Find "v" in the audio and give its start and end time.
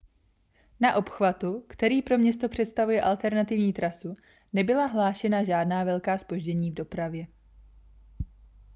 6.71-6.73